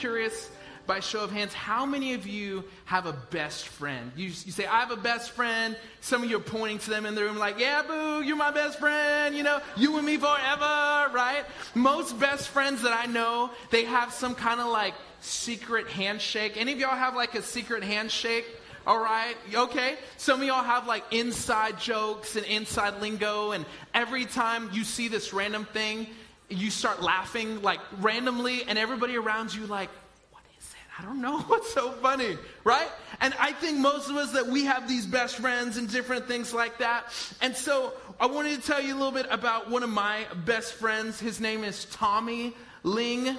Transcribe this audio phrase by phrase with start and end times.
[0.00, 0.48] curious
[0.86, 4.10] by show of hands, how many of you have a best friend?
[4.16, 5.76] You, you say, I have a best friend.
[6.00, 8.50] Some of you are pointing to them in the room like, yeah, boo, you're my
[8.50, 9.36] best friend.
[9.36, 11.44] You know, you and me forever, right?
[11.74, 16.54] Most best friends that I know, they have some kind of like secret handshake.
[16.56, 18.46] Any of y'all have like a secret handshake?
[18.86, 19.96] All right, okay.
[20.16, 25.08] Some of y'all have like inside jokes and inside lingo, and every time you see
[25.08, 26.06] this random thing,
[26.50, 29.88] you start laughing like randomly, and everybody around you like,
[30.30, 31.00] what is it?
[31.00, 32.88] I don't know what's so funny, right?
[33.20, 36.52] And I think most of us that we have these best friends and different things
[36.52, 37.04] like that.
[37.40, 40.74] And so I wanted to tell you a little bit about one of my best
[40.74, 41.20] friends.
[41.20, 43.36] His name is Tommy Ling.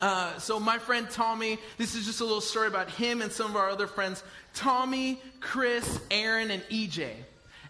[0.00, 3.50] Uh, so my friend Tommy, this is just a little story about him and some
[3.50, 4.22] of our other friends.
[4.54, 7.10] Tommy, Chris, Aaron, and EJ.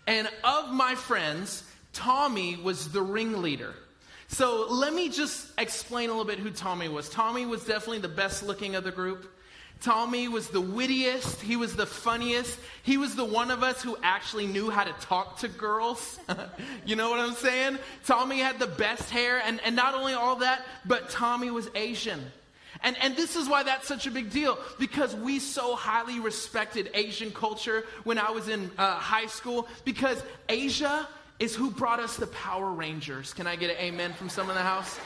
[0.06, 3.74] And of my friends, Tommy was the ringleader.
[4.28, 7.08] So let me just explain a little bit who Tommy was.
[7.08, 9.34] Tommy was definitely the best looking of the group.
[9.80, 11.40] Tommy was the wittiest.
[11.40, 12.58] He was the funniest.
[12.82, 16.18] He was the one of us who actually knew how to talk to girls.
[16.84, 17.78] you know what I'm saying?
[18.04, 19.40] Tommy had the best hair.
[19.44, 22.20] And, and not only all that, but Tommy was Asian.
[22.82, 26.90] And, and this is why that's such a big deal because we so highly respected
[26.94, 31.08] Asian culture when I was in uh, high school because Asia
[31.38, 33.32] is who brought us the Power Rangers.
[33.32, 34.98] Can I get an amen from some in the house?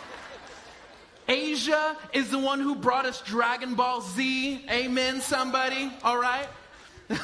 [1.29, 4.65] Asia is the one who brought us Dragon Ball Z.
[4.71, 5.93] Amen, somebody.
[6.03, 6.49] All right?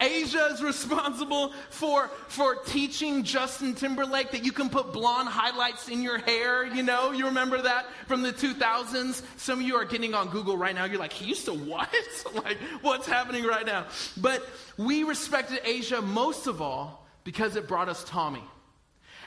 [0.00, 6.02] Asia is responsible for, for teaching Justin Timberlake that you can put blonde highlights in
[6.02, 6.64] your hair.
[6.66, 9.22] You know, you remember that from the 2000s?
[9.36, 10.84] Some of you are getting on Google right now.
[10.84, 11.92] You're like, he used to what?
[12.34, 13.86] like, what's happening right now?
[14.16, 18.44] But we respected Asia most of all because it brought us Tommy.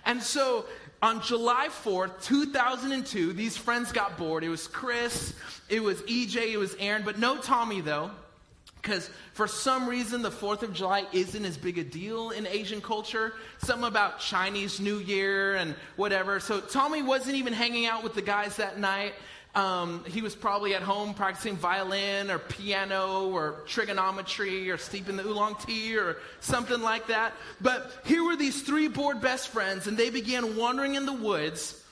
[0.05, 0.65] And so
[1.01, 4.43] on July 4th, 2002, these friends got bored.
[4.43, 5.33] It was Chris,
[5.69, 8.11] it was EJ, it was Aaron, but no Tommy though.
[8.81, 12.79] Because for some reason, the 4th of July isn't as big a deal in Asian
[12.79, 13.33] culture.
[13.57, 16.39] Something about Chinese New Year and whatever.
[16.39, 19.13] So Tommy wasn't even hanging out with the guys that night.
[19.57, 25.25] Um, he was probably at home practicing violin or piano or trigonometry or steeping the
[25.25, 27.33] oolong tea or something like that.
[27.59, 31.83] But here were these three bored best friends, and they began wandering in the woods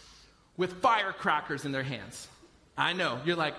[0.58, 2.28] with firecrackers in their hands.
[2.78, 3.56] I know, you're like,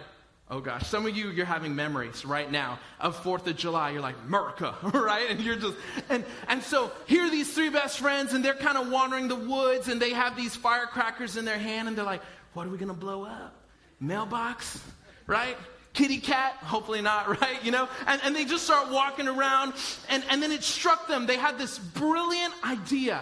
[0.52, 3.90] oh gosh, some of you, you're having memories right now of 4th of July.
[3.90, 5.28] You're like, America, right?
[5.30, 5.74] And you're just,
[6.10, 9.34] and, and so here are these three best friends, and they're kind of wandering the
[9.34, 12.78] woods, and they have these firecrackers in their hand, and they're like, what are we
[12.78, 13.65] going to blow up?
[14.00, 14.82] Mailbox,
[15.26, 15.56] right?
[15.92, 17.62] Kitty cat, hopefully not, right?
[17.64, 17.88] You know?
[18.06, 19.74] And, and they just start walking around,
[20.08, 21.26] and, and then it struck them.
[21.26, 23.20] They had this brilliant idea.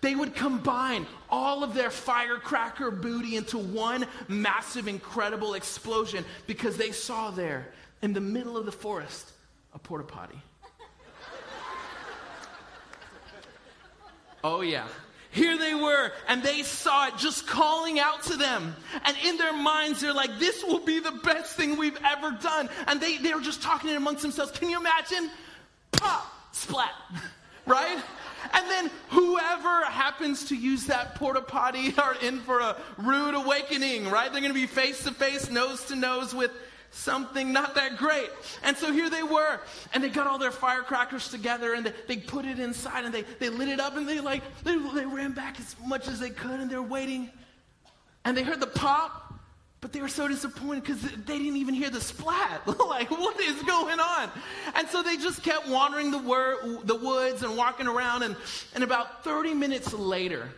[0.00, 6.90] They would combine all of their firecracker booty into one massive, incredible explosion because they
[6.90, 7.68] saw there
[8.02, 9.30] in the middle of the forest
[9.74, 10.40] a porta potty.
[14.44, 14.86] oh, yeah.
[15.32, 18.74] Here they were, and they saw it just calling out to them.
[19.04, 22.68] And in their minds, they're like, this will be the best thing we've ever done.
[22.88, 24.50] And they, they were just talking it amongst themselves.
[24.52, 25.30] Can you imagine?
[25.92, 26.92] Pop, splat,
[27.66, 28.02] right?
[28.52, 34.10] And then whoever happens to use that porta potty are in for a rude awakening,
[34.10, 34.32] right?
[34.32, 36.50] They're going to be face to face, nose to nose with
[36.90, 38.30] something not that great.
[38.62, 39.60] And so here they were,
[39.94, 43.22] and they got all their firecrackers together, and they, they put it inside, and they,
[43.38, 46.30] they lit it up, and they like, they, they ran back as much as they
[46.30, 47.30] could, and they're waiting.
[48.24, 49.34] And they heard the pop,
[49.80, 52.66] but they were so disappointed because they didn't even hear the splat.
[52.88, 54.30] like, what is going on?
[54.74, 58.36] And so they just kept wandering the, wor- the woods and walking around, and,
[58.74, 60.48] and about 30 minutes later,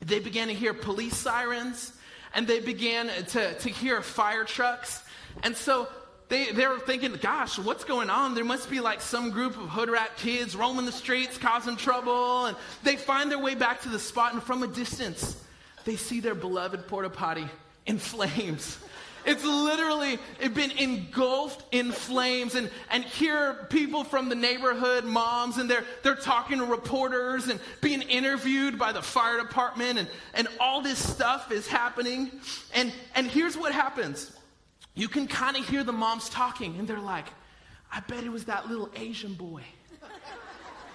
[0.00, 1.92] they began to hear police sirens,
[2.34, 5.02] and they began to, to hear fire trucks.
[5.42, 5.88] And so
[6.28, 8.34] they, they were thinking, gosh, what's going on?
[8.34, 12.46] There must be like some group of hood rat kids roaming the streets, causing trouble.
[12.46, 15.42] And they find their way back to the spot, and from a distance,
[15.84, 17.46] they see their beloved porta potty
[17.86, 18.78] in flames.
[19.24, 22.54] It's literally it been engulfed in flames.
[22.54, 27.58] And, and here people from the neighborhood, moms, and they're, they're talking to reporters and
[27.80, 29.98] being interviewed by the fire department.
[29.98, 32.30] And, and all this stuff is happening.
[32.72, 34.35] And, and here's what happens
[34.96, 37.26] you can kind of hear the moms talking, and they're like,
[37.92, 39.62] I bet it was that little Asian boy.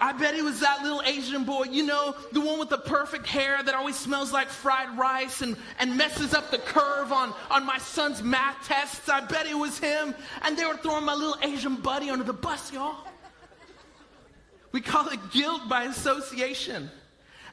[0.01, 3.27] I bet it was that little Asian boy, you know, the one with the perfect
[3.27, 7.63] hair that always smells like fried rice and, and messes up the curve on, on
[7.63, 9.07] my son's math tests.
[9.07, 10.15] I bet it was him.
[10.41, 13.07] And they were throwing my little Asian buddy under the bus, y'all.
[14.71, 16.89] We call it guilt by association.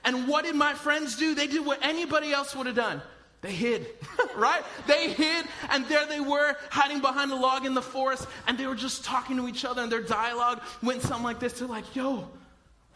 [0.04, 1.34] And what did my friends do?
[1.34, 3.02] They did what anybody else would have done.
[3.40, 3.86] They hid,
[4.36, 4.62] right?
[4.86, 8.66] They hid, and there they were, hiding behind a log in the forest, and they
[8.66, 11.52] were just talking to each other, and their dialogue went something like this.
[11.54, 12.28] They're like, yo,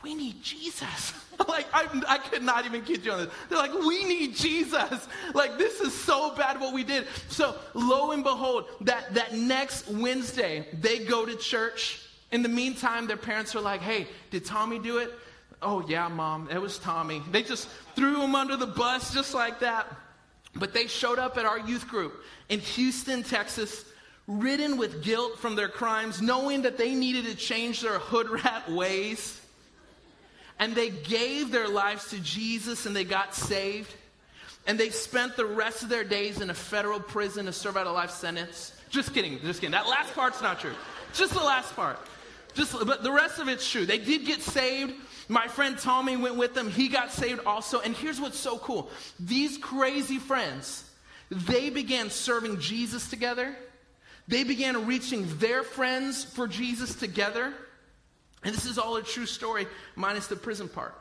[0.03, 1.13] we need Jesus.
[1.49, 3.35] like, I, I could not even kid you on this.
[3.49, 5.09] They're like, we need Jesus.
[5.35, 7.07] Like, this is so bad what we did.
[7.29, 12.03] So, lo and behold, that, that next Wednesday, they go to church.
[12.33, 15.13] In the meantime, their parents are like, hey, did Tommy do it?
[15.63, 17.23] Oh, yeah, mom, it was Tommy.
[17.31, 19.87] They just threw him under the bus just like that.
[20.55, 23.85] But they showed up at our youth group in Houston, Texas,
[24.27, 28.71] ridden with guilt from their crimes, knowing that they needed to change their hood rat
[28.71, 29.41] ways.
[30.59, 33.93] And they gave their lives to Jesus and they got saved.
[34.67, 37.87] And they spent the rest of their days in a federal prison to serve out
[37.87, 38.73] a life sentence.
[38.91, 39.73] Just kidding, just kidding.
[39.73, 40.75] That last part's not true.
[41.15, 41.99] Just the last part.
[42.55, 43.87] Just, but the rest of it's true.
[43.87, 44.95] They did get saved.
[45.33, 46.69] My friend Tommy went with them.
[46.69, 47.81] He got saved also.
[47.81, 50.85] And here's what's so cool these crazy friends,
[51.31, 53.57] they began serving Jesus together.
[54.29, 57.55] They began reaching their friends for Jesus together.
[58.45, 60.95] And this is all a true story, minus the prison part.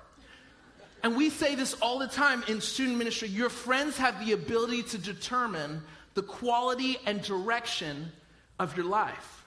[1.03, 4.83] And we say this all the time in student ministry your friends have the ability
[4.83, 5.83] to determine
[6.13, 8.13] the quality and direction
[8.59, 9.40] of your life.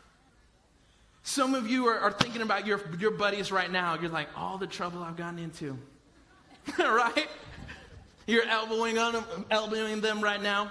[1.27, 3.99] Some of you are, are, thinking about your, your buddies right now.
[3.99, 5.79] You're like, all the trouble I've gotten into.
[6.79, 7.27] right?
[8.27, 10.71] You're elbowing, on them, elbowing them right now.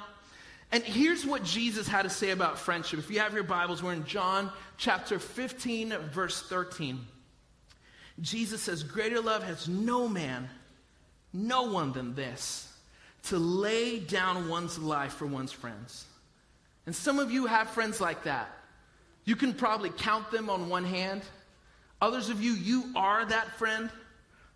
[0.72, 3.00] And here's what Jesus had to say about friendship.
[3.00, 7.00] If you have your Bibles, we're in John chapter 15, verse 13.
[8.22, 10.48] Jesus says, Greater love has no man,
[11.34, 12.72] no one than this,
[13.24, 16.06] to lay down one's life for one's friends.
[16.86, 18.56] And some of you have friends like that.
[19.26, 21.22] You can probably count them on one hand.
[22.02, 23.90] Others of you, you are that friend.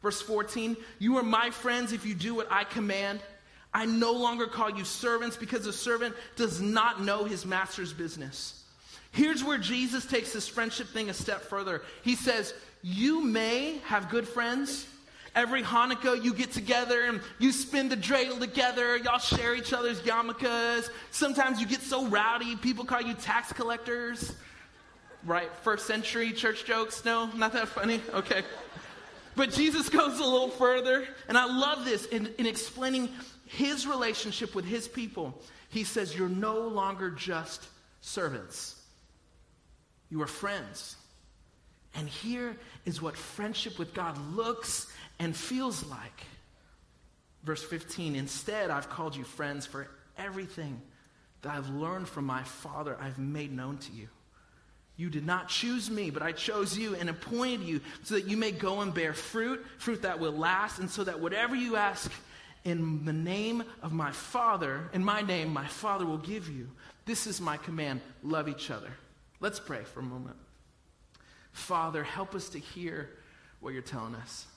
[0.01, 3.19] Verse 14, you are my friends if you do what I command.
[3.73, 8.63] I no longer call you servants because a servant does not know his master's business.
[9.11, 11.81] Here's where Jesus takes this friendship thing a step further.
[12.03, 14.85] He says, You may have good friends.
[15.33, 18.97] Every Hanukkah, you get together and you spin the dreidel together.
[18.97, 20.89] Y'all share each other's yarmulkes.
[21.11, 24.33] Sometimes you get so rowdy, people call you tax collectors
[25.25, 25.53] right?
[25.63, 27.03] First century church jokes?
[27.05, 28.01] No, not that funny?
[28.13, 28.43] Okay.
[29.35, 33.09] But Jesus goes a little further, and I love this in, in explaining
[33.45, 35.39] his relationship with his people.
[35.69, 37.67] He says, You're no longer just
[38.01, 38.75] servants,
[40.09, 40.95] you are friends.
[41.95, 42.55] And here
[42.85, 44.85] is what friendship with God looks
[45.17, 46.23] and feels like.
[47.43, 49.87] Verse 15 Instead, I've called you friends, for
[50.17, 50.81] everything
[51.41, 54.09] that I've learned from my Father, I've made known to you.
[54.97, 58.35] You did not choose me, but I chose you and appointed you so that you
[58.35, 62.11] may go and bear fruit, fruit that will last, and so that whatever you ask
[62.65, 66.67] in the name of my Father, in my name, my Father will give you.
[67.05, 68.89] This is my command love each other.
[69.39, 70.35] Let's pray for a moment.
[71.51, 73.09] Father, help us to hear
[73.59, 74.47] what you're telling us.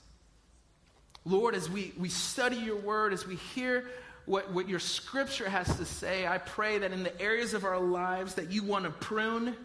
[1.23, 3.85] Lord, as we, we study your word, as we hear
[4.25, 7.79] what, what your scripture has to say, I pray that in the areas of our
[7.79, 9.55] lives that you want to prune,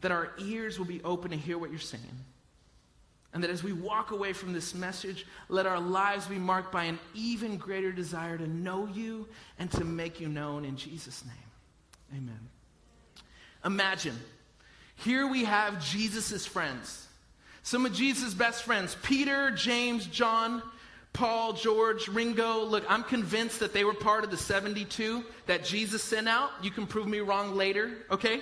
[0.00, 2.02] that our ears will be open to hear what you're saying.
[3.32, 6.84] And that as we walk away from this message, let our lives be marked by
[6.84, 9.28] an even greater desire to know you
[9.58, 12.18] and to make you known in Jesus' name.
[12.22, 12.48] Amen.
[13.64, 14.16] Imagine,
[14.96, 17.06] here we have Jesus' friends.
[17.62, 20.62] Some of Jesus' best friends Peter, James, John,
[21.12, 22.62] Paul, George, Ringo.
[22.64, 26.50] Look, I'm convinced that they were part of the 72 that Jesus sent out.
[26.62, 28.40] You can prove me wrong later, okay?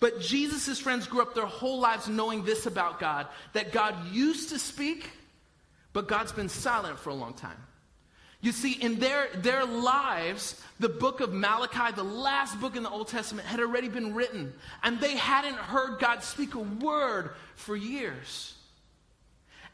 [0.00, 4.50] But Jesus' friends grew up their whole lives knowing this about God that God used
[4.50, 5.08] to speak,
[5.92, 7.56] but God's been silent for a long time.
[8.40, 12.90] You see, in their, their lives, the book of Malachi, the last book in the
[12.90, 17.74] Old Testament, had already been written, and they hadn't heard God speak a word for
[17.74, 18.54] years.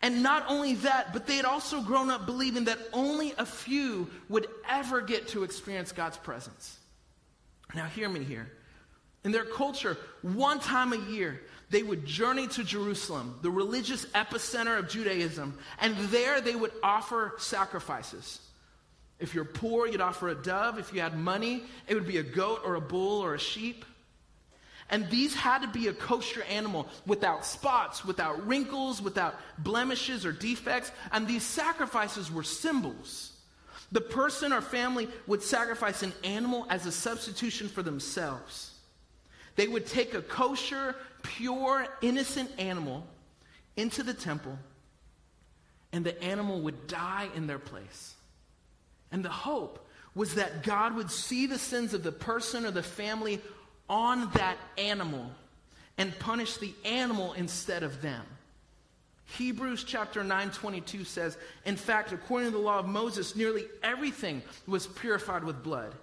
[0.02, 4.08] And not only that, but they had also grown up believing that only a few
[4.28, 6.78] would ever get to experience God's presence.
[7.74, 8.50] Now, hear me here.
[9.24, 14.78] In their culture, one time a year, they would journey to Jerusalem, the religious epicenter
[14.78, 18.40] of Judaism, and there they would offer sacrifices.
[19.18, 20.78] If you're poor, you'd offer a dove.
[20.78, 23.84] If you had money, it would be a goat or a bull or a sheep.
[24.88, 30.32] And these had to be a kosher animal without spots, without wrinkles, without blemishes or
[30.32, 30.90] defects.
[31.12, 33.32] And these sacrifices were symbols.
[33.92, 38.69] The person or family would sacrifice an animal as a substitution for themselves.
[39.56, 43.06] They would take a kosher, pure, innocent animal
[43.76, 44.58] into the temple,
[45.92, 48.14] and the animal would die in their place.
[49.12, 52.82] And the hope was that God would see the sins of the person or the
[52.82, 53.40] family
[53.88, 55.30] on that animal
[55.98, 58.24] and punish the animal instead of them.
[59.36, 64.42] Hebrews chapter 9 22 says, In fact, according to the law of Moses, nearly everything
[64.66, 65.94] was purified with blood.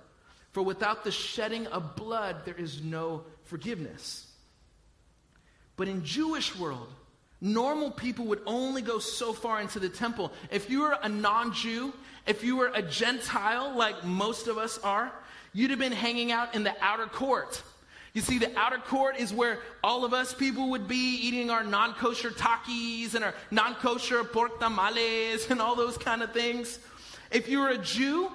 [0.57, 4.25] For without the shedding of blood, there is no forgiveness.
[5.75, 6.87] But in Jewish world,
[7.39, 10.31] normal people would only go so far into the temple.
[10.49, 11.93] If you were a non-Jew,
[12.25, 15.13] if you were a Gentile like most of us are,
[15.53, 17.61] you'd have been hanging out in the outer court.
[18.15, 21.63] You see, the outer court is where all of us people would be eating our
[21.63, 26.79] non kosher takis and our non kosher pork tamales and all those kind of things.
[27.29, 28.31] If you were a Jew,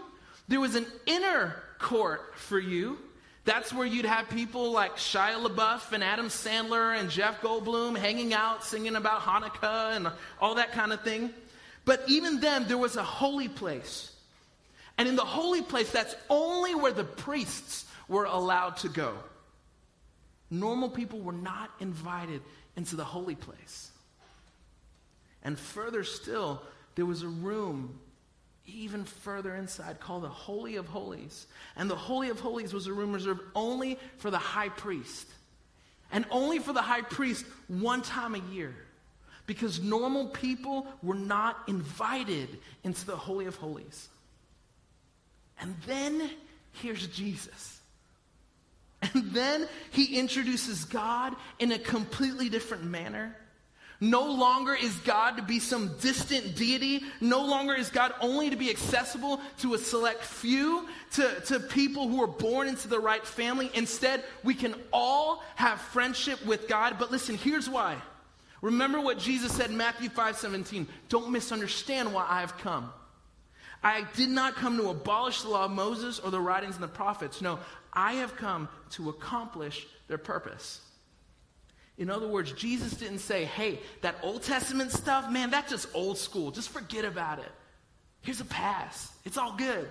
[0.47, 2.99] there was an inner court for you.
[3.45, 8.33] That's where you'd have people like Shia LaBeouf and Adam Sandler and Jeff Goldblum hanging
[8.33, 10.09] out, singing about Hanukkah and
[10.41, 11.31] all that kind of thing.
[11.85, 14.12] But even then, there was a holy place.
[14.97, 19.15] And in the holy place, that's only where the priests were allowed to go.
[20.51, 22.43] Normal people were not invited
[22.77, 23.91] into the holy place.
[25.43, 26.62] And further still,
[26.95, 27.99] there was a room
[28.66, 31.47] even further inside called the Holy of Holies.
[31.76, 35.26] And the Holy of Holies was a room reserved only for the high priest.
[36.12, 38.75] And only for the high priest one time a year.
[39.47, 42.49] Because normal people were not invited
[42.85, 44.09] into the Holy of Holies.
[45.61, 46.31] And then
[46.73, 47.81] here's Jesus.
[49.02, 53.37] And then he introduces God in a completely different manner.
[54.03, 57.05] No longer is God to be some distant deity.
[57.21, 62.09] No longer is God only to be accessible to a select few, to, to people
[62.09, 63.71] who are born into the right family.
[63.75, 66.97] Instead, we can all have friendship with God.
[66.99, 67.97] But listen, here's why.
[68.61, 70.89] Remember what Jesus said in Matthew 5 17.
[71.09, 72.93] Don't misunderstand why I have come.
[73.85, 76.89] I did not come to abolish the law of Moses or the writings and the
[76.89, 77.41] prophets.
[77.41, 77.61] No,
[77.93, 80.81] I have come to accomplish their purpose.
[81.99, 86.19] In other words, Jesus didn't say, hey, that Old Testament stuff, man, that's just old
[86.19, 86.51] school.
[86.51, 87.53] Just forget about it.
[88.23, 89.13] Here's a pass.
[89.25, 89.89] It's all good.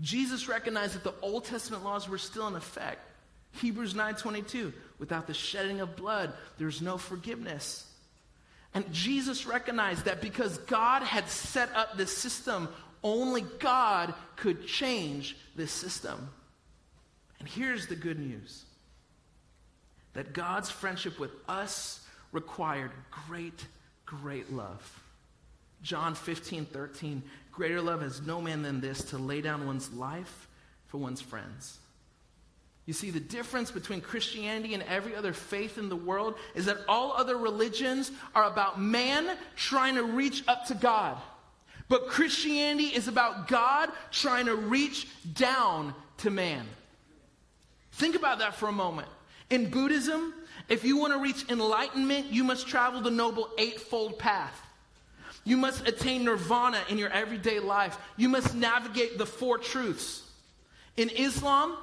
[0.00, 3.00] Jesus recognized that the Old Testament laws were still in effect.
[3.52, 7.84] Hebrews 9:22, without the shedding of blood, there's no forgiveness.
[8.74, 12.68] And Jesus recognized that because God had set up this system,
[13.02, 16.30] only God could change this system.
[17.40, 18.64] And here's the good news
[20.18, 22.00] that God's friendship with us
[22.32, 22.90] required
[23.28, 23.64] great,
[24.04, 25.00] great love.
[25.80, 27.22] John 15, 13.
[27.52, 30.48] Greater love has no man than this to lay down one's life
[30.88, 31.78] for one's friends.
[32.84, 36.78] You see, the difference between Christianity and every other faith in the world is that
[36.88, 41.16] all other religions are about man trying to reach up to God.
[41.88, 46.66] But Christianity is about God trying to reach down to man.
[47.92, 49.06] Think about that for a moment.
[49.50, 50.34] In Buddhism,
[50.68, 54.60] if you want to reach enlightenment, you must travel the Noble Eightfold Path.
[55.44, 57.96] You must attain nirvana in your everyday life.
[58.18, 60.22] You must navigate the four truths.
[60.98, 61.76] In Islam,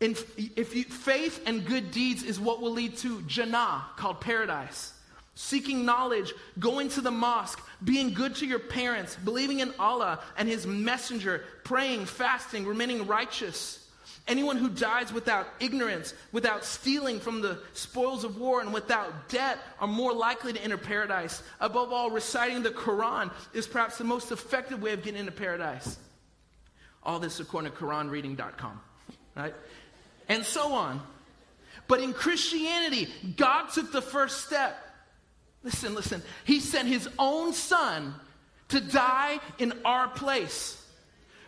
[0.00, 0.16] in,
[0.56, 4.92] if you, faith and good deeds is what will lead to Jannah, called paradise.
[5.34, 10.46] Seeking knowledge, going to the mosque, being good to your parents, believing in Allah and
[10.46, 13.81] His messenger, praying, fasting, remaining righteous.
[14.28, 19.58] Anyone who dies without ignorance, without stealing from the spoils of war, and without debt
[19.80, 21.42] are more likely to enter paradise.
[21.60, 25.98] Above all, reciting the Quran is perhaps the most effective way of getting into paradise.
[27.02, 28.80] All this according to QuranReading.com,
[29.34, 29.54] right?
[30.28, 31.02] And so on.
[31.88, 34.78] But in Christianity, God took the first step.
[35.64, 36.22] Listen, listen.
[36.44, 38.14] He sent his own son
[38.68, 40.81] to die in our place.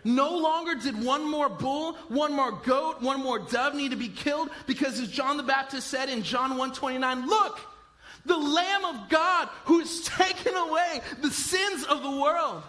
[0.04, 4.08] No longer did one more bull, one more goat, one more dove need to be
[4.08, 7.58] killed because as John the Baptist said in John 1:29, look,
[8.26, 12.62] the lamb of God who has taken away the sins of the world.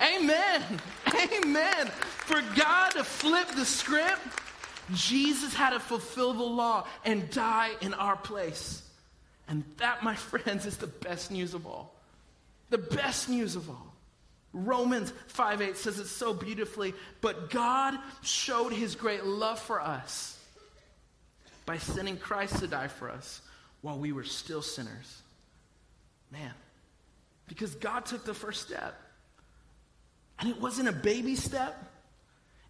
[0.00, 0.62] Amen.
[1.44, 1.86] Amen.
[1.86, 4.20] For God to flip the script,
[4.92, 8.82] Jesus had to fulfill the law and die in our place.
[9.48, 11.94] And that, my friends, is the best news of all.
[12.70, 13.93] The best news of all.
[14.54, 16.94] Romans 5 8 says it so beautifully.
[17.20, 20.38] But God showed his great love for us
[21.66, 23.42] by sending Christ to die for us
[23.82, 25.22] while we were still sinners.
[26.30, 26.52] Man,
[27.48, 28.94] because God took the first step.
[30.38, 31.76] And it wasn't a baby step,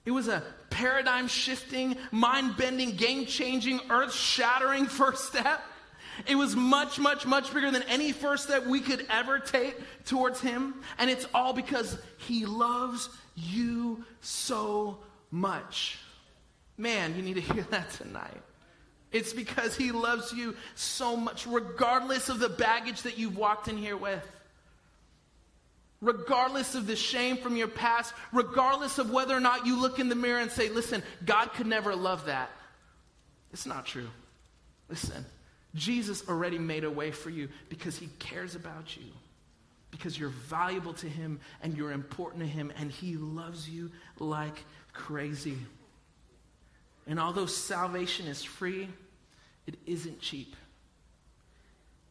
[0.04, 5.62] it was a paradigm shifting, mind bending, game changing, earth shattering first step.
[6.26, 10.40] It was much, much, much bigger than any first step we could ever take towards
[10.40, 10.74] Him.
[10.98, 14.98] And it's all because He loves you so
[15.30, 15.98] much.
[16.76, 18.42] Man, you need to hear that tonight.
[19.12, 23.76] It's because He loves you so much, regardless of the baggage that you've walked in
[23.76, 24.24] here with.
[26.00, 30.08] Regardless of the shame from your past, regardless of whether or not you look in
[30.08, 32.50] the mirror and say, listen, God could never love that.
[33.52, 34.08] It's not true.
[34.90, 35.24] Listen,
[35.74, 39.04] Jesus already made a way for you because he cares about you,
[39.90, 44.64] because you're valuable to him and you're important to him, and he loves you like
[44.92, 45.58] crazy.
[47.06, 48.88] And although salvation is free,
[49.66, 50.54] it isn't cheap.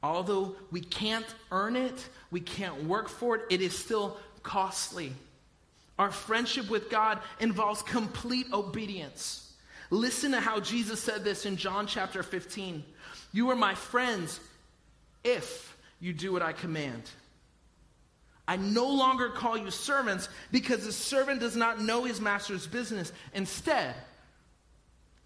[0.02, 5.14] Although we can't earn it, we can't work for it, it is still costly.
[5.98, 9.54] Our friendship with God involves complete obedience.
[9.90, 12.84] Listen to how Jesus said this in John chapter 15.
[13.34, 14.40] You are my friends
[15.24, 17.04] if you do what I command.
[18.48, 23.12] I no longer call you servants because the servant does not know his master's business.
[23.34, 23.96] Instead,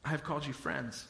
[0.05, 1.05] I have called you friends.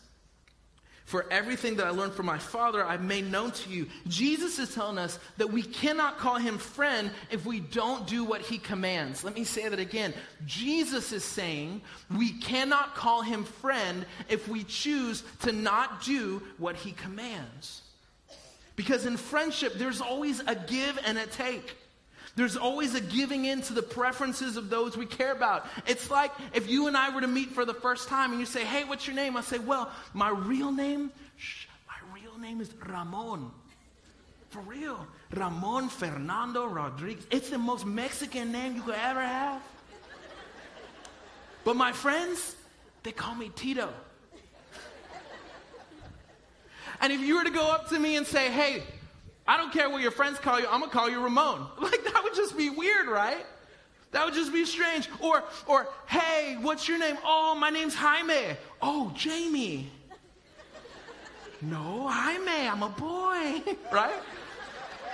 [1.08, 3.88] For everything that I learned from my Father, I've made known to you.
[4.10, 8.42] Jesus is telling us that we cannot call him friend if we don't do what
[8.42, 9.24] he commands.
[9.24, 10.14] Let me say that again.
[10.46, 11.80] Jesus is saying
[12.18, 17.84] we cannot call him friend if we choose to not do what he commands.
[18.76, 21.78] Because in friendship, there's always a give and a take.
[22.38, 25.66] There's always a giving in to the preferences of those we care about.
[25.88, 28.46] It's like if you and I were to meet for the first time and you
[28.46, 29.36] say, Hey, what's your name?
[29.36, 33.50] I say, Well, my real name, shh, my real name is Ramon.
[34.52, 35.08] For real.
[35.34, 37.26] Ramon Fernando Rodriguez.
[37.32, 39.64] It's the most Mexican name you could ever have.
[41.64, 42.56] But my friends,
[43.02, 43.90] they call me Tito.
[47.02, 48.84] And if you were to go up to me and say, Hey,
[49.48, 51.68] I don't care what your friends call you, I'm gonna call you Ramon.
[51.80, 53.46] Like that would just be weird, right?
[54.12, 55.10] That would just be strange.
[55.20, 57.18] Or, or, hey, what's your name?
[57.24, 58.56] Oh, my name's Jaime.
[58.82, 59.90] Oh, Jamie.
[61.62, 63.62] No, Jaime, I'm a boy,
[63.92, 64.20] right?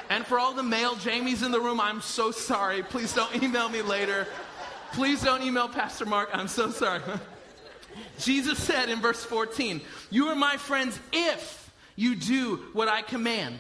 [0.09, 2.83] And for all the male Jamies in the room, I'm so sorry.
[2.83, 4.27] Please don't email me later.
[4.91, 6.29] Please don't email Pastor Mark.
[6.33, 7.01] I'm so sorry.
[8.19, 13.59] Jesus said in verse 14, You are my friends if you do what I command.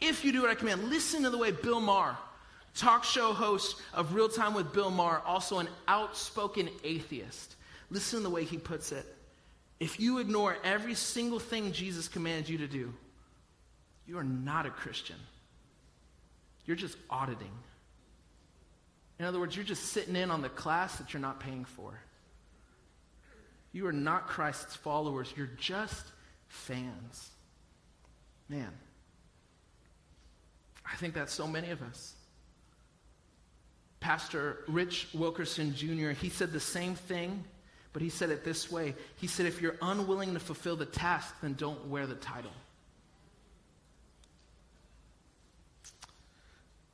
[0.00, 2.16] If you do what I command, listen to the way Bill Maher,
[2.74, 7.56] talk show host of Real Time with Bill Maher, also an outspoken atheist,
[7.90, 9.06] listen to the way he puts it.
[9.78, 12.92] If you ignore every single thing Jesus commands you to do,
[14.06, 15.16] you are not a Christian.
[16.64, 17.52] You're just auditing.
[19.18, 21.98] In other words, you're just sitting in on the class that you're not paying for.
[23.72, 26.04] You are not Christ's followers, you're just
[26.48, 27.30] fans.
[28.48, 28.72] Man.
[30.84, 32.14] I think that's so many of us.
[34.00, 37.44] Pastor Rich Wilkerson Jr., he said the same thing,
[37.92, 38.94] but he said it this way.
[39.16, 42.52] He said, if you're unwilling to fulfill the task, then don't wear the title.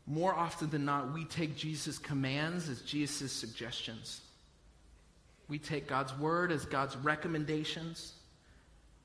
[0.06, 4.20] More often than not, we take Jesus' commands as Jesus' suggestions.
[5.48, 8.12] We take God's word as God's recommendations.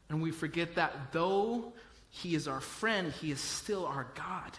[0.10, 1.74] And we forget that though
[2.10, 4.52] He is our friend, He is still our God.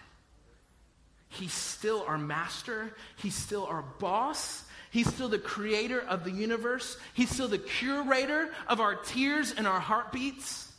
[1.33, 2.95] He's still our master.
[3.15, 4.63] He's still our boss.
[4.91, 6.97] He's still the creator of the universe.
[7.15, 10.71] He's still the curator of our tears and our heartbeats.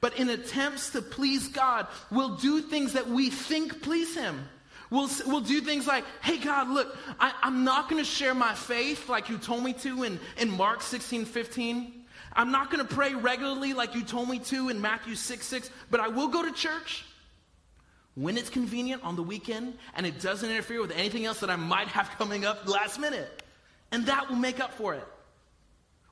[0.00, 4.48] But in attempts to please God, we'll do things that we think please Him.
[4.90, 8.54] We'll, we'll do things like, hey, God, look, I, am not going to share my
[8.54, 11.92] faith like you told me to in, in Mark 16, 15.
[12.32, 15.70] I'm not going to pray regularly like you told me to in Matthew 6, 6,
[15.90, 17.04] but I will go to church
[18.14, 21.56] when it's convenient on the weekend and it doesn't interfere with anything else that I
[21.56, 23.42] might have coming up last minute.
[23.90, 25.06] And that will make up for it.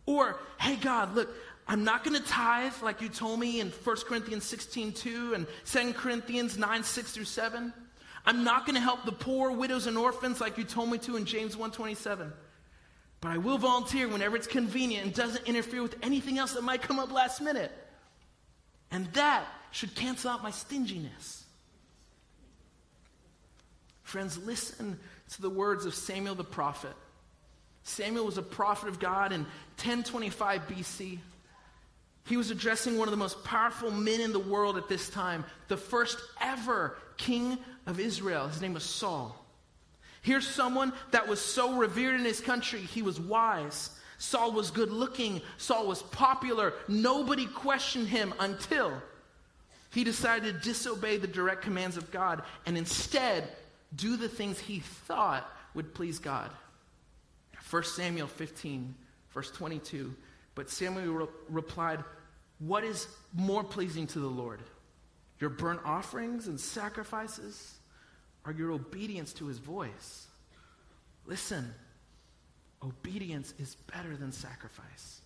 [0.07, 1.29] Or, hey, God, look,
[1.69, 5.47] I'm not going to tithe like you told me in 1 Corinthians 16 2 and
[5.65, 7.73] 2 Corinthians 9 6 through 7.
[8.25, 11.17] I'm not going to help the poor, widows, and orphans like you told me to
[11.17, 12.33] in James 1 27.
[13.21, 16.83] But I will volunteer whenever it's convenient and doesn't interfere with anything else that might
[16.83, 17.71] come up last minute.
[18.91, 21.42] And that should cancel out my stinginess.
[24.13, 24.99] Friends, listen
[25.31, 26.93] to the words of Samuel the prophet.
[27.83, 29.41] Samuel was a prophet of God in
[29.79, 31.19] 1025 BC.
[32.27, 35.47] He was addressing one of the most powerful men in the world at this time,
[35.69, 38.49] the first ever king of Israel.
[38.49, 39.35] His name was Saul.
[40.21, 42.81] Here's someone that was so revered in his country.
[42.81, 43.99] He was wise.
[44.19, 45.41] Saul was good looking.
[45.57, 46.75] Saul was popular.
[46.87, 48.93] Nobody questioned him until
[49.91, 53.49] He decided to disobey the direct commands of God and instead
[53.95, 56.51] do the things he thought would please God.
[57.71, 58.95] 1 Samuel 15,
[59.33, 60.15] verse 22.
[60.55, 62.05] But Samuel re- replied,
[62.59, 64.61] What is more pleasing to the Lord?
[65.41, 67.79] Your burnt offerings and sacrifices,
[68.47, 70.27] or your obedience to his voice?
[71.25, 71.73] Listen,
[72.83, 75.22] obedience is better than sacrifice.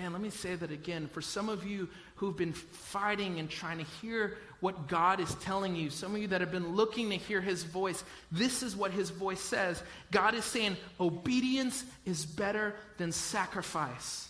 [0.00, 1.10] Man, let me say that again.
[1.12, 5.76] For some of you who've been fighting and trying to hear what God is telling
[5.76, 8.92] you, some of you that have been looking to hear His voice, this is what
[8.92, 9.82] His voice says.
[10.10, 14.29] God is saying, obedience is better than sacrifice.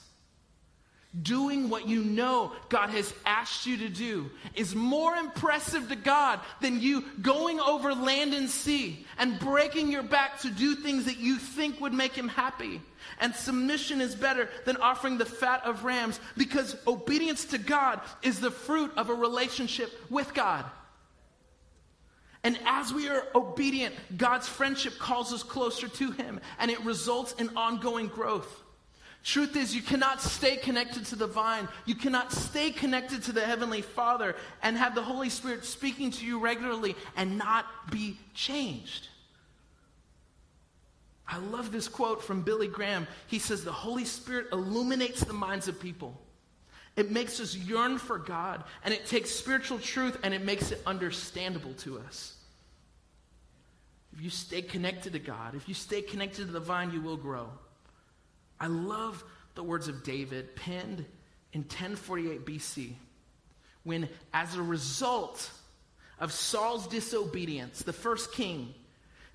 [1.23, 6.39] Doing what you know God has asked you to do is more impressive to God
[6.61, 11.19] than you going over land and sea and breaking your back to do things that
[11.19, 12.81] you think would make Him happy.
[13.19, 18.39] And submission is better than offering the fat of rams because obedience to God is
[18.39, 20.65] the fruit of a relationship with God.
[22.45, 27.33] And as we are obedient, God's friendship calls us closer to Him and it results
[27.33, 28.63] in ongoing growth.
[29.23, 31.69] Truth is, you cannot stay connected to the vine.
[31.85, 36.25] You cannot stay connected to the Heavenly Father and have the Holy Spirit speaking to
[36.25, 39.09] you regularly and not be changed.
[41.29, 43.07] I love this quote from Billy Graham.
[43.27, 46.19] He says, The Holy Spirit illuminates the minds of people.
[46.97, 50.83] It makes us yearn for God, and it takes spiritual truth and it makes it
[50.87, 52.35] understandable to us.
[54.13, 57.17] If you stay connected to God, if you stay connected to the vine, you will
[57.17, 57.49] grow.
[58.61, 61.05] I love the words of David penned
[61.53, 62.93] in 1048 BC
[63.85, 65.51] when, as a result
[66.19, 68.75] of Saul's disobedience, the first king,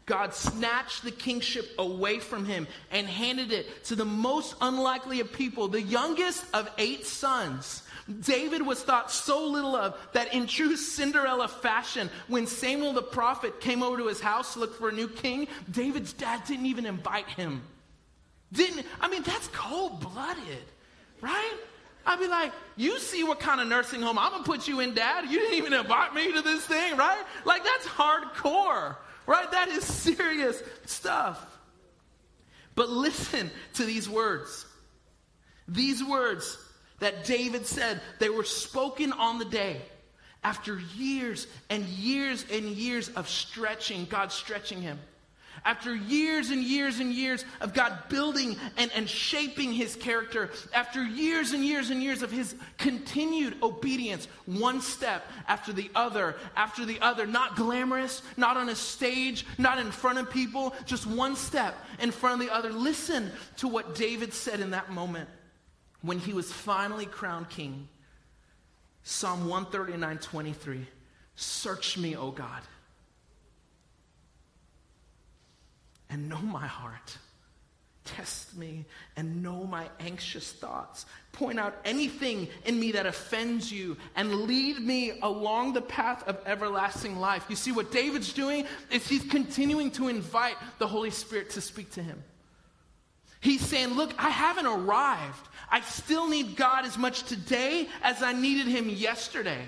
[0.05, 5.33] God snatched the kingship away from him and handed it to the most unlikely of
[5.33, 7.81] people, the youngest of eight sons.
[8.21, 13.59] David was thought so little of that in true Cinderella fashion, when Samuel the prophet
[13.59, 16.85] came over to his house to look for a new king, David's dad didn't even
[16.85, 17.63] invite him.
[18.51, 20.63] Didn't, I mean, that's cold blooded,
[21.21, 21.53] right?
[22.05, 24.93] I'd be like, you see what kind of nursing home I'm gonna put you in,
[24.93, 25.29] dad?
[25.29, 27.23] You didn't even invite me to this thing, right?
[27.45, 29.51] Like, that's hardcore, right?
[29.51, 31.43] That is serious stuff.
[32.75, 34.65] But listen to these words.
[35.67, 36.57] These words
[36.99, 39.81] that David said, they were spoken on the day
[40.43, 44.99] after years and years and years of stretching, God stretching him
[45.65, 51.03] after years and years and years of God building and, and shaping his character, after
[51.03, 56.85] years and years and years of his continued obedience, one step after the other, after
[56.85, 61.35] the other, not glamorous, not on a stage, not in front of people, just one
[61.35, 62.71] step in front of the other.
[62.71, 65.27] Listen to what David said in that moment
[66.03, 67.89] when he was finally crowned king.
[69.01, 70.87] Psalm 139 23.
[71.35, 72.61] Search me, O God
[76.09, 77.17] and know my heart.
[78.05, 78.85] Test me
[79.17, 81.07] and know my anxious thoughts.
[81.31, 86.37] Point out anything in me that offends you and lead me along the path of
[86.45, 87.45] everlasting life.
[87.49, 91.91] You see, what David's doing is he's continuing to invite the Holy Spirit to speak
[91.93, 92.23] to him.
[93.41, 95.47] He's saying, Look, I haven't arrived.
[95.69, 99.65] I still need God as much today as I needed him yesterday.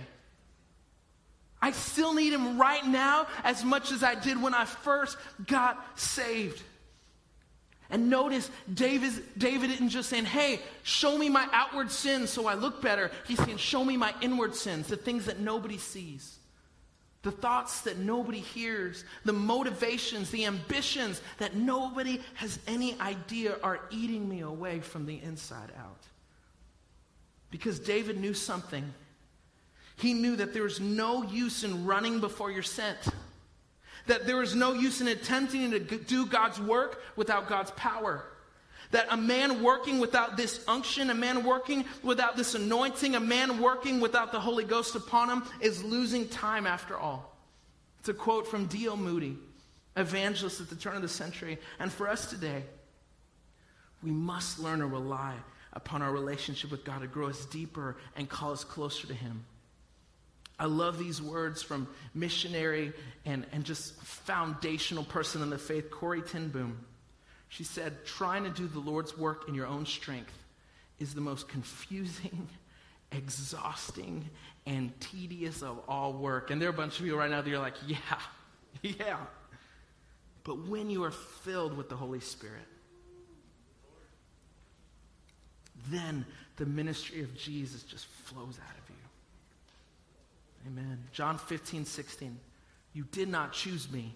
[1.61, 5.99] I still need him right now as much as I did when I first got
[5.99, 6.61] saved.
[7.89, 12.53] And notice, David, David isn't just saying, hey, show me my outward sins so I
[12.53, 13.11] look better.
[13.27, 16.37] He's saying, show me my inward sins, the things that nobody sees,
[17.23, 23.79] the thoughts that nobody hears, the motivations, the ambitions that nobody has any idea are
[23.89, 26.03] eating me away from the inside out.
[27.49, 28.93] Because David knew something
[29.97, 32.97] he knew that there was no use in running before you're sent.
[34.05, 38.23] That there was no use in attempting to do God's work without God's power.
[38.91, 43.59] That a man working without this unction, a man working without this anointing, a man
[43.59, 47.35] working without the Holy Ghost upon him is losing time after all.
[47.99, 48.95] It's a quote from D.L.
[48.95, 49.35] Moody,
[49.97, 51.57] evangelist at the turn of the century.
[51.79, 52.63] And for us today,
[54.03, 55.33] we must learn to rely
[55.73, 59.43] upon our relationship with God to grow us deeper and call us closer to Him.
[60.59, 62.93] I love these words from missionary
[63.25, 66.85] and, and just foundational person in the faith, Corrie ten Boom.
[67.49, 70.33] She said, Trying to do the Lord's work in your own strength
[70.99, 72.47] is the most confusing,
[73.11, 74.29] exhausting,
[74.65, 76.49] and tedious of all work.
[76.49, 77.97] And there are a bunch of you right now that are like, Yeah,
[78.81, 79.17] yeah.
[80.43, 82.65] But when you are filled with the Holy Spirit,
[85.89, 88.86] then the ministry of Jesus just flows out of you.
[90.67, 91.03] Amen.
[91.11, 92.37] John 15, 16.
[92.93, 94.15] You did not choose me,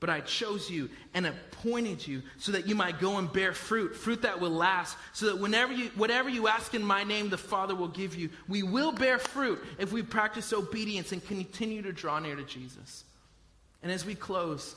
[0.00, 3.94] but I chose you and appointed you so that you might go and bear fruit,
[3.94, 7.38] fruit that will last, so that whenever you, whatever you ask in my name, the
[7.38, 8.30] Father will give you.
[8.48, 13.04] We will bear fruit if we practice obedience and continue to draw near to Jesus.
[13.82, 14.76] And as we close,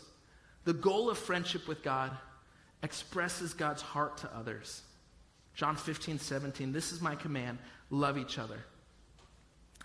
[0.63, 2.12] the goal of friendship with God
[2.84, 4.82] expresses God's heart to others.
[5.54, 6.71] John 15, 17.
[6.71, 8.58] This is my command love each other.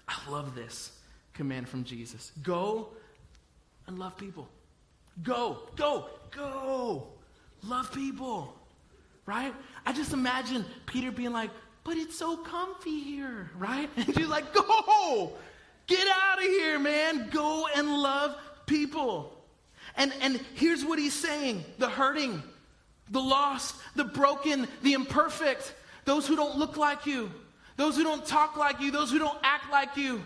[0.08, 0.92] I love this
[1.40, 2.32] command from Jesus.
[2.42, 2.88] Go
[3.86, 4.46] and love people.
[5.22, 7.06] Go, go, go.
[7.62, 8.54] Love people.
[9.24, 9.54] Right?
[9.86, 11.48] I just imagine Peter being like,
[11.82, 13.88] but it's so comfy here, right?
[13.96, 15.32] And she's like, go,
[15.86, 17.30] get out of here, man.
[17.30, 19.34] Go and love people.
[19.96, 22.42] And, and here's what he's saying the hurting,
[23.08, 25.72] the lost, the broken, the imperfect,
[26.04, 27.30] those who don't look like you,
[27.78, 30.22] those who don't talk like you, those who don't act like you,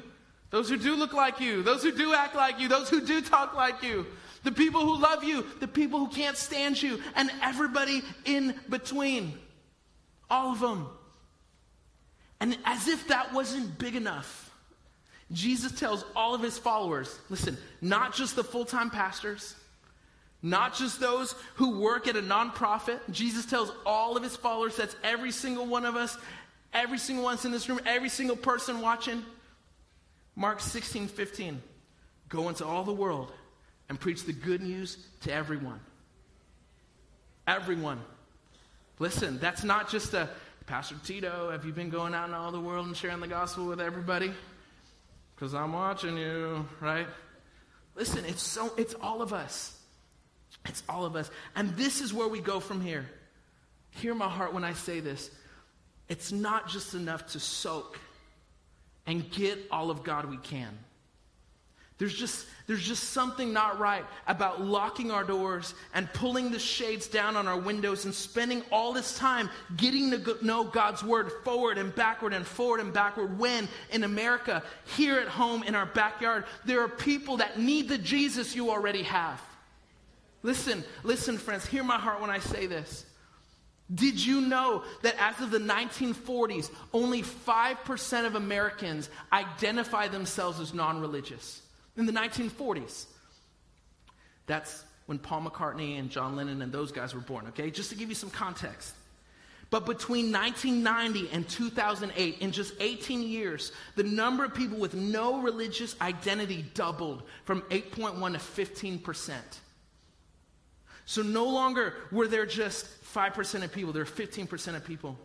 [0.55, 3.21] those who do look like you, those who do act like you, those who do
[3.21, 4.07] talk like you,
[4.45, 9.37] the people who love you, the people who can't stand you, and everybody in between.
[10.31, 10.87] All of them.
[12.39, 14.55] And as if that wasn't big enough,
[15.33, 19.57] Jesus tells all of his followers listen, not just the full time pastors,
[20.41, 23.01] not just those who work at a nonprofit.
[23.11, 26.17] Jesus tells all of his followers, that's every single one of us,
[26.73, 29.25] every single one in this room, every single person watching.
[30.37, 31.63] Mark 16, 15.
[32.29, 33.33] Go into all the world
[33.89, 35.81] and preach the good news to everyone.
[37.47, 38.01] Everyone.
[38.99, 40.29] Listen, that's not just a
[40.67, 43.67] Pastor Tito, have you been going out in all the world and sharing the gospel
[43.67, 44.33] with everybody?
[45.35, 47.07] Because I'm watching you, right?
[47.95, 49.79] Listen, it's so it's all of us.
[50.65, 51.31] It's all of us.
[51.55, 53.07] And this is where we go from here.
[53.91, 55.31] Hear my heart when I say this.
[56.09, 57.99] It's not just enough to soak
[59.07, 60.79] and get all of God we can.
[61.97, 67.07] There's just, there's just something not right about locking our doors and pulling the shades
[67.07, 71.79] down on our windows and spending all this time getting to know God's word forward
[71.79, 73.39] and backward and forward and backward.
[73.39, 74.65] When in America,
[74.97, 79.05] here at home, in our backyard, there are people that need the Jesus you already
[79.05, 79.41] have.
[80.43, 83.07] Listen, listen, friends, hear my heart when I say this.
[83.93, 90.73] Did you know that as of the 1940s, only 5% of Americans identify themselves as
[90.73, 91.61] non religious?
[91.97, 93.07] In the 1940s.
[94.47, 97.71] That's when Paul McCartney and John Lennon and those guys were born, okay?
[97.71, 98.95] Just to give you some context.
[99.71, 105.41] But between 1990 and 2008, in just 18 years, the number of people with no
[105.41, 109.61] religious identity doubled from 8.1 to 15 percent.
[111.07, 115.17] So no longer were there just 5% of people, there are 15% of people.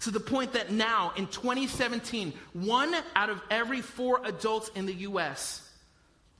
[0.00, 4.94] To the point that now, in 2017, one out of every four adults in the
[4.94, 5.68] U.S.,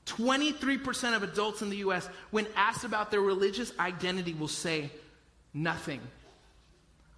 [0.05, 4.91] 23% of adults in the U.S., when asked about their religious identity, will say,
[5.53, 6.01] Nothing.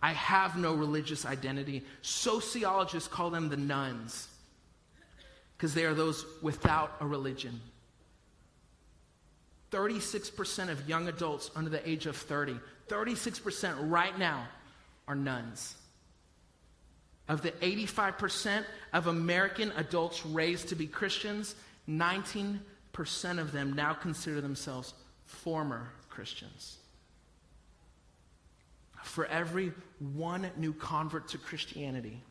[0.02, 1.84] I have no religious identity.
[2.02, 4.28] Sociologists call them the nones
[5.58, 7.60] because they are those without a religion.
[9.72, 12.56] 36% of young adults under the age of 30,
[12.90, 14.48] 36% right now
[15.08, 15.76] are nones.
[17.28, 21.56] Of the 85% of American adults raised to be Christians,
[21.90, 22.60] 19%
[23.40, 24.94] of them now consider themselves
[25.26, 26.78] former Christians.
[29.04, 32.22] For every one new convert to Christianity,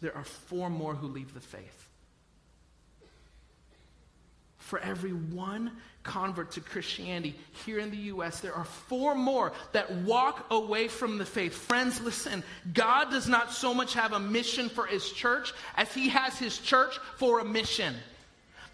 [0.00, 1.81] there are four more who leave the faith
[4.72, 5.70] for every one
[6.02, 7.34] convert to Christianity
[7.66, 11.52] here in the U.S., there are four more that walk away from the faith.
[11.52, 16.08] Friends, listen, God does not so much have a mission for his church as he
[16.08, 17.94] has his church for a mission.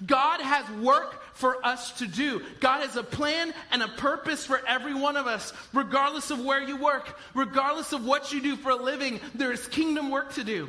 [0.06, 2.42] God has work for us to do.
[2.60, 6.62] God has a plan and a purpose for every one of us, regardless of where
[6.62, 10.44] you work, regardless of what you do for a living, there is kingdom work to
[10.44, 10.68] do.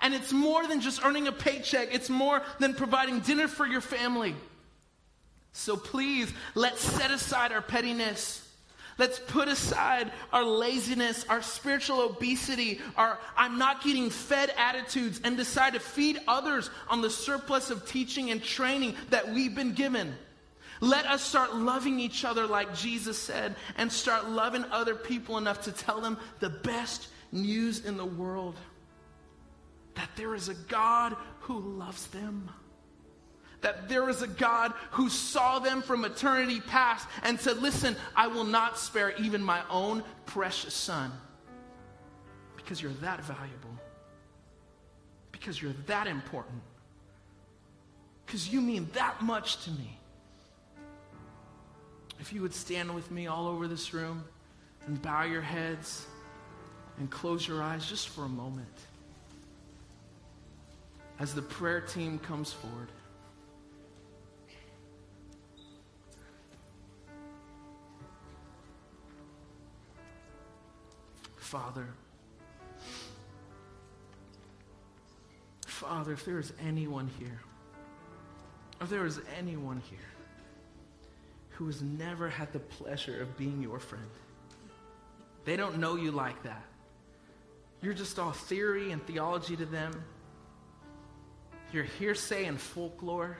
[0.00, 3.80] And it's more than just earning a paycheck, it's more than providing dinner for your
[3.80, 4.36] family.
[5.52, 8.48] So please, let's set aside our pettiness.
[8.98, 15.36] Let's put aside our laziness, our spiritual obesity, our I'm not getting fed attitudes, and
[15.36, 20.14] decide to feed others on the surplus of teaching and training that we've been given.
[20.80, 25.62] Let us start loving each other like Jesus said, and start loving other people enough
[25.62, 28.56] to tell them the best news in the world
[29.94, 32.50] that there is a God who loves them
[33.62, 38.26] that there is a God who saw them from eternity past and said, Listen, I
[38.26, 41.12] will not spare even my own precious son
[42.56, 43.76] because you're that valuable,
[45.30, 46.62] because you're that important,
[48.26, 49.98] because you mean that much to me.
[52.20, 54.24] If you would stand with me all over this room
[54.86, 56.06] and bow your heads
[56.98, 58.68] and close your eyes just for a moment
[61.18, 62.88] as the prayer team comes forward.
[71.52, 71.86] Father,
[75.66, 77.42] Father, if there is anyone here,
[78.80, 79.98] if there is anyone here
[81.50, 84.08] who has never had the pleasure of being your friend,
[85.44, 86.64] they don't know you like that.
[87.82, 90.02] You're just all theory and theology to them.
[91.70, 93.36] You're hearsay and folklore.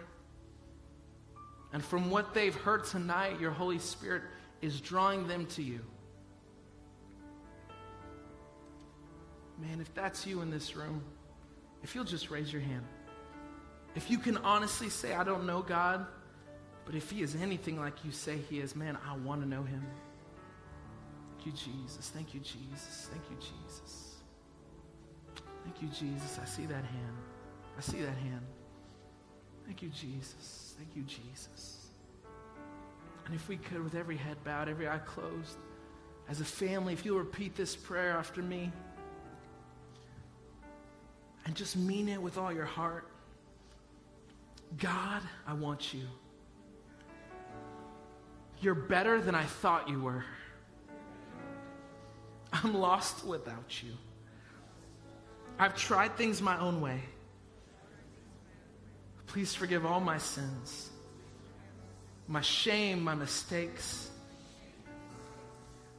[1.72, 4.24] And from what they've heard tonight, your Holy Spirit
[4.60, 5.80] is drawing them to you.
[9.62, 11.02] Man, if that's you in this room,
[11.84, 12.84] if you'll just raise your hand.
[13.94, 16.06] If you can honestly say, I don't know God,
[16.84, 19.62] but if He is anything like you say He is, man, I want to know
[19.62, 19.86] Him.
[21.30, 22.08] Thank you, Jesus.
[22.08, 23.08] Thank you, Jesus.
[23.12, 24.14] Thank you, Jesus.
[25.64, 26.40] Thank you, Jesus.
[26.42, 27.16] I see that hand.
[27.78, 28.42] I see that hand.
[29.64, 30.74] Thank you, Jesus.
[30.76, 31.86] Thank you, Jesus.
[33.26, 35.58] And if we could, with every head bowed, every eye closed,
[36.28, 38.72] as a family, if you'll repeat this prayer after me
[41.44, 43.06] and just mean it with all your heart.
[44.78, 46.04] God, I want you.
[48.60, 50.24] You're better than I thought you were.
[52.52, 53.92] I'm lost without you.
[55.58, 57.00] I've tried things my own way.
[59.26, 60.90] Please forgive all my sins,
[62.28, 64.10] my shame, my mistakes.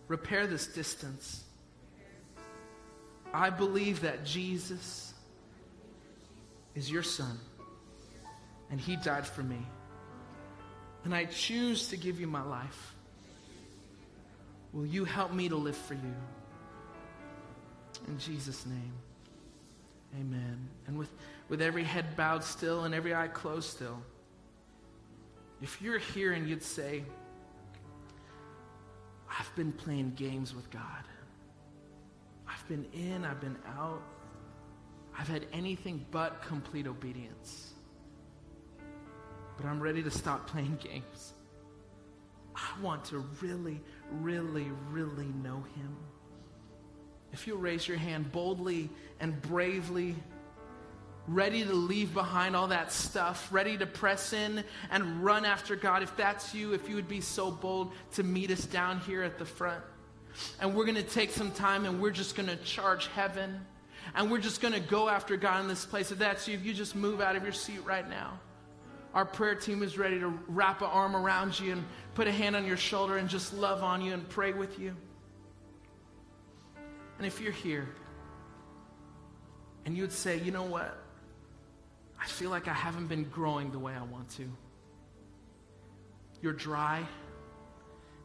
[0.07, 1.43] Repair this distance.
[3.33, 5.12] I believe that Jesus
[6.75, 7.39] is your son,
[8.69, 9.59] and he died for me.
[11.03, 12.95] And I choose to give you my life.
[14.71, 16.15] Will you help me to live for you?
[18.07, 18.93] In Jesus' name,
[20.19, 20.67] amen.
[20.87, 21.13] And with,
[21.47, 24.01] with every head bowed still and every eye closed still,
[25.61, 27.03] if you're here and you'd say,
[29.39, 30.81] I've been playing games with God.
[32.47, 34.01] I've been in, I've been out.
[35.17, 37.73] I've had anything but complete obedience.
[39.57, 41.33] But I'm ready to stop playing games.
[42.55, 45.97] I want to really, really, really know Him.
[47.31, 50.15] If you'll raise your hand boldly and bravely,
[51.27, 56.03] ready to leave behind all that stuff, ready to press in and run after God,
[56.03, 59.39] if that's you, if you would be so bold to meet us down here at
[59.39, 59.83] the front.
[60.59, 63.65] And we're going to take some time and we're just going to charge heaven
[64.15, 66.11] and we're just going to go after God in this place.
[66.11, 68.39] If that's you, if you just move out of your seat right now,
[69.13, 71.83] our prayer team is ready to wrap an arm around you and
[72.15, 74.95] put a hand on your shoulder and just love on you and pray with you.
[77.17, 77.87] And if you're here
[79.85, 80.97] and you'd say, you know what?
[82.19, 84.49] I feel like I haven't been growing the way I want to.
[86.41, 87.05] You're dry.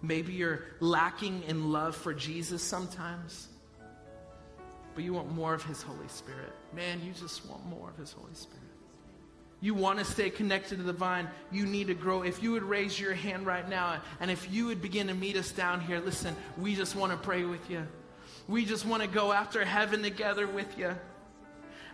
[0.01, 3.49] Maybe you're lacking in love for Jesus sometimes
[4.95, 6.53] but you want more of His Holy Spirit.
[6.75, 8.63] Man, you just want more of His Holy Spirit.
[9.61, 12.23] You want to stay connected to the vine, you need to grow.
[12.23, 15.37] If you would raise your hand right now, and if you would begin to meet
[15.37, 17.87] us down here, listen, we just want to pray with you.
[18.47, 20.95] We just want to go after heaven together with you.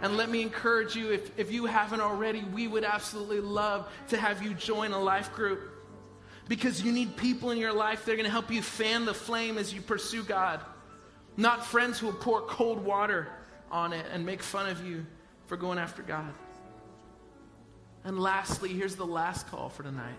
[0.00, 4.18] And let me encourage you, if, if you haven't already, we would absolutely love to
[4.18, 5.70] have you join a life group
[6.48, 9.14] because you need people in your life that are going to help you fan the
[9.14, 10.60] flame as you pursue God.
[11.36, 13.28] Not friends who will pour cold water
[13.70, 15.04] on it and make fun of you
[15.46, 16.32] for going after God.
[18.04, 20.18] And lastly, here's the last call for tonight.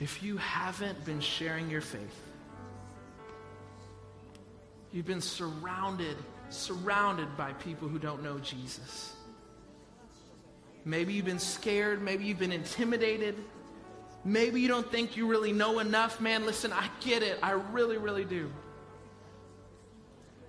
[0.00, 2.20] If you haven't been sharing your faith,
[4.92, 6.16] you've been surrounded,
[6.50, 9.14] surrounded by people who don't know Jesus.
[10.84, 13.36] Maybe you've been scared, maybe you've been intimidated.
[14.24, 16.20] Maybe you don't think you really know enough.
[16.20, 17.38] Man, listen, I get it.
[17.42, 18.50] I really, really do.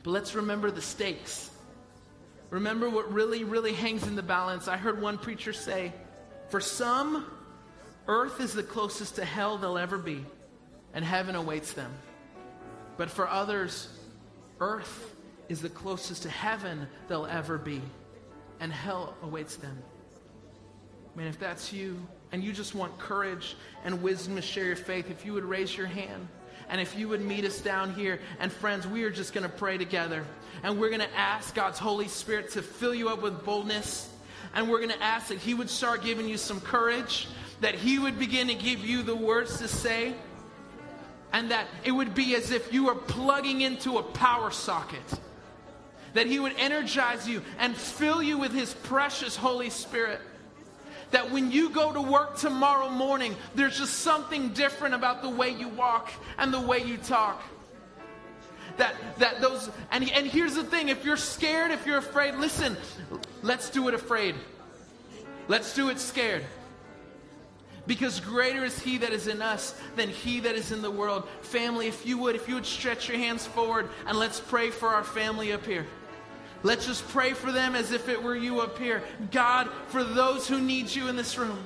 [0.04, 1.50] But let's remember the stakes.
[2.50, 4.68] Remember what really, really hangs in the balance.
[4.68, 5.92] I heard one preacher say,
[6.50, 7.26] for some,
[8.08, 10.24] earth is the closest to hell they'll ever be,
[10.94, 11.92] and heaven awaits them.
[12.98, 13.90] But for others,
[14.60, 15.16] earth
[15.50, 17.82] is the closest to heaven they'll ever be,
[18.60, 19.78] and hell awaits them.
[21.16, 22.00] Man, if that's you,
[22.32, 25.76] and you just want courage and wisdom to share your faith, if you would raise
[25.76, 26.28] your hand.
[26.68, 29.56] And if you would meet us down here, and friends, we are just going to
[29.56, 30.26] pray together.
[30.64, 34.10] And we're going to ask God's Holy Spirit to fill you up with boldness
[34.56, 37.28] and we're going to ask that He would start giving you some courage,
[37.60, 40.14] that He would begin to give you the words to say,
[41.34, 45.20] and that it would be as if you were plugging into a power socket.
[46.14, 50.22] That He would energize you and fill you with His precious Holy Spirit
[51.12, 55.50] that when you go to work tomorrow morning, there's just something different about the way
[55.50, 57.42] you walk and the way you talk.
[58.78, 62.76] That, that those, and, and here's the thing if you're scared, if you're afraid, listen,
[63.42, 64.36] let's do it afraid.
[65.48, 66.44] Let's do it scared.
[67.88, 71.28] Because greater is He that is in us than He that is in the world.
[71.42, 74.90] Family, if you would, if you would stretch your hands forward and let's pray for
[74.90, 75.86] our family up here.
[76.66, 79.04] Let's just pray for them as if it were you up here.
[79.30, 81.60] God, for those who need you in this room.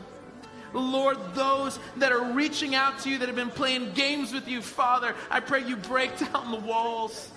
[0.74, 4.62] Lord, those that are reaching out to you, that have been playing games with you,
[4.62, 7.32] Father, I pray you break down the walls.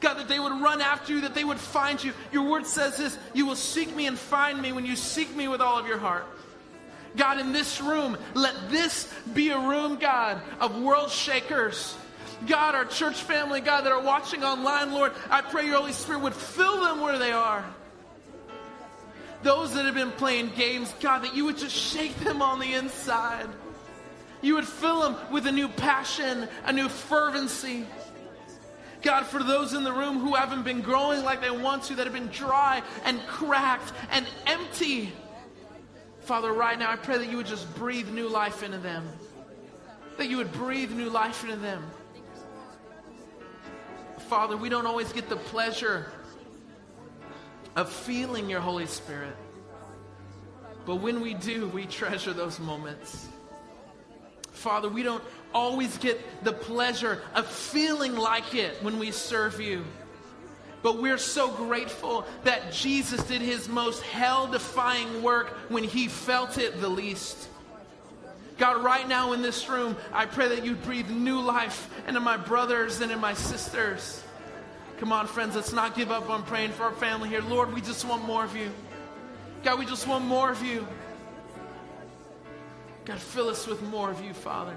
[0.00, 2.12] God, that they would run after you, that they would find you.
[2.30, 5.48] Your word says this you will seek me and find me when you seek me
[5.48, 6.26] with all of your heart.
[7.16, 11.96] God, in this room, let this be a room, God, of world shakers.
[12.46, 16.22] God, our church family, God, that are watching online, Lord, I pray your Holy Spirit
[16.22, 17.64] would fill them where they are
[19.42, 22.74] those that have been playing games, God, that you would just shake them on the
[22.74, 23.48] inside.
[24.40, 27.86] You would fill them with a new passion, a new fervency.
[29.02, 32.04] God, for those in the room who haven't been growing like they want to, that
[32.04, 35.12] have been dry and cracked and empty,
[36.20, 39.08] Father, right now I pray that you would just breathe new life into them.
[40.18, 41.84] That you would breathe new life into them.
[44.28, 46.10] Father, we don't always get the pleasure
[47.76, 49.36] of feeling your Holy Spirit.
[50.84, 53.28] But when we do, we treasure those moments.
[54.50, 55.22] Father, we don't
[55.54, 59.84] always get the pleasure of feeling like it when we serve you.
[60.82, 66.58] But we're so grateful that Jesus did his most hell defying work when he felt
[66.58, 67.48] it the least.
[68.58, 72.36] God, right now in this room, I pray that you breathe new life into my
[72.36, 74.22] brothers and in my sisters.
[74.98, 77.42] Come on, friends, let's not give up on praying for our family here.
[77.42, 78.70] Lord, we just want more of you.
[79.64, 80.86] God, we just want more of you.
[83.04, 84.76] God, fill us with more of you, Father.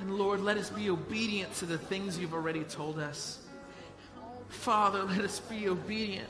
[0.00, 3.40] And Lord, let us be obedient to the things you've already told us.
[4.48, 6.28] Father, let us be obedient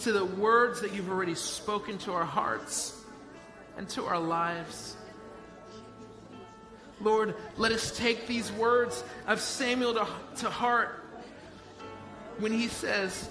[0.00, 2.93] to the words that you've already spoken to our hearts
[3.76, 4.96] and to our lives.
[7.00, 10.06] Lord, let us take these words of Samuel to,
[10.36, 11.04] to heart
[12.38, 13.28] when he says,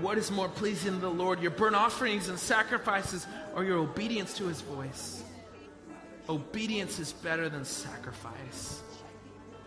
[0.00, 4.34] What is more pleasing to the Lord, your burnt offerings and sacrifices, or your obedience
[4.38, 5.22] to his voice?
[6.28, 8.82] Obedience is better than sacrifice.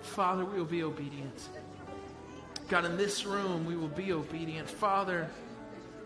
[0.01, 1.49] Father, we will be obedient.
[2.67, 4.69] God, in this room, we will be obedient.
[4.69, 5.29] Father,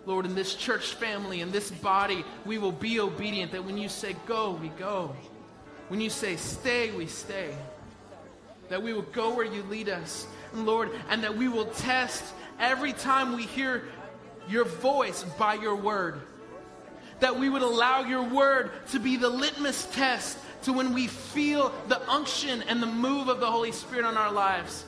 [0.05, 3.51] Lord, in this church family, in this body, we will be obedient.
[3.51, 5.15] That when you say go, we go.
[5.87, 7.55] When you say stay, we stay.
[8.69, 12.23] That we will go where you lead us, Lord, and that we will test
[12.59, 13.83] every time we hear
[14.47, 16.21] your voice by your word.
[17.19, 21.73] That we would allow your word to be the litmus test to when we feel
[21.87, 24.85] the unction and the move of the Holy Spirit on our lives.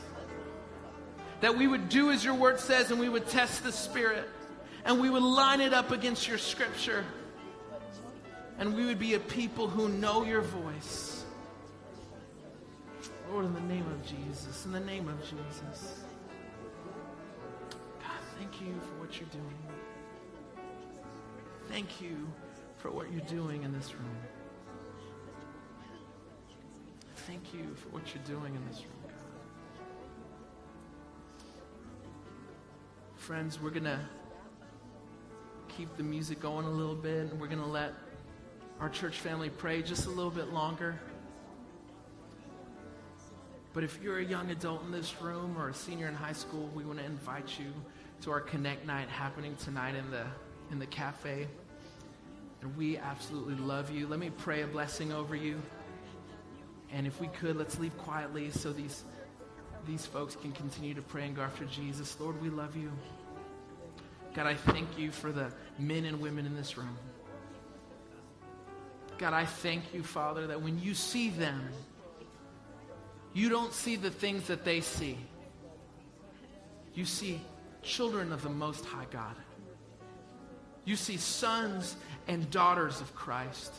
[1.42, 4.28] That we would do as your word says and we would test the Spirit
[4.88, 7.04] and we would line it up against your scripture
[8.58, 11.26] and we would be a people who know your voice.
[13.30, 16.04] Lord, in the name of Jesus, in the name of Jesus.
[18.00, 20.64] God, thank you for what you're doing.
[21.68, 22.26] Thank you
[22.78, 24.18] for what you're doing in this room.
[27.28, 29.12] Thank you for what you're doing in this room, God.
[33.18, 34.00] Friends, we're going to
[35.78, 37.94] keep the music going a little bit, and we're going to let
[38.80, 41.00] our church family pray just a little bit longer.
[43.76, 46.68] But if you're a young adult in this room or a senior in high school,
[46.74, 47.68] we want to invite you
[48.24, 50.26] to our Connect Night happening tonight in the
[50.72, 51.48] in the cafe.
[52.64, 54.08] And we absolutely love you.
[54.08, 55.62] Let me pray a blessing over you.
[56.92, 59.04] And if we could, let's leave quietly so these
[59.86, 62.20] these folks can continue to pray and go after Jesus.
[62.20, 62.92] Lord, we love you.
[64.38, 66.96] God, I thank you for the men and women in this room.
[69.18, 71.68] God, I thank you, Father, that when you see them,
[73.34, 75.18] you don't see the things that they see.
[76.94, 77.42] You see
[77.82, 79.36] children of the Most High God.
[80.86, 81.96] You see sons
[82.28, 83.74] and daughters of Christ.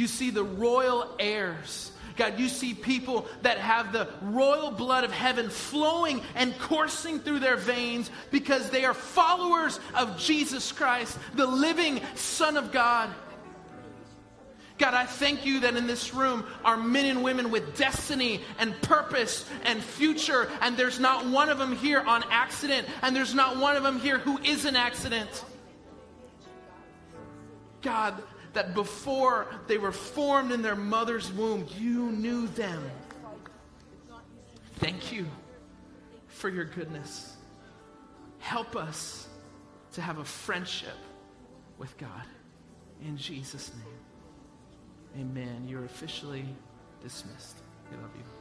[0.00, 1.92] You see the royal heirs.
[2.16, 7.40] God, you see people that have the royal blood of heaven flowing and coursing through
[7.40, 13.10] their veins because they are followers of Jesus Christ, the living Son of God.
[14.78, 18.80] God, I thank you that in this room are men and women with destiny and
[18.80, 23.58] purpose and future, and there's not one of them here on accident, and there's not
[23.58, 25.44] one of them here who is an accident.
[27.82, 28.22] God,
[28.52, 32.82] that before they were formed in their mother's womb, you knew them.
[34.78, 35.26] Thank you
[36.28, 37.36] for your goodness.
[38.38, 39.28] Help us
[39.92, 40.96] to have a friendship
[41.78, 42.24] with God.
[43.04, 45.26] In Jesus' name.
[45.26, 45.66] Amen.
[45.66, 46.44] You're officially
[47.02, 47.56] dismissed.
[47.90, 48.39] We love you.